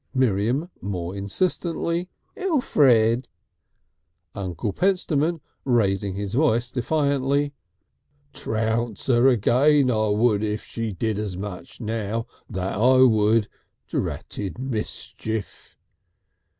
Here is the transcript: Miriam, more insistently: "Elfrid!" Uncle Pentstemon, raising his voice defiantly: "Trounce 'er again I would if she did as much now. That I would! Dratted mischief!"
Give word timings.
Miriam, 0.15 0.71
more 0.81 1.15
insistently: 1.15 2.09
"Elfrid!" 2.35 3.27
Uncle 4.33 4.73
Pentstemon, 4.73 5.41
raising 5.63 6.15
his 6.15 6.33
voice 6.33 6.71
defiantly: 6.71 7.53
"Trounce 8.33 9.07
'er 9.09 9.27
again 9.27 9.91
I 9.91 10.07
would 10.07 10.43
if 10.43 10.63
she 10.63 10.91
did 10.91 11.19
as 11.19 11.37
much 11.37 11.79
now. 11.79 12.25
That 12.49 12.79
I 12.79 13.03
would! 13.03 13.47
Dratted 13.87 14.57
mischief!" 14.57 15.77